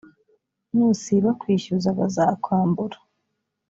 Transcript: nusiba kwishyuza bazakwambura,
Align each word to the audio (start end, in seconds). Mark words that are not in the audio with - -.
nusiba 0.75 1.29
kwishyuza 1.39 1.89
bazakwambura, 1.99 2.97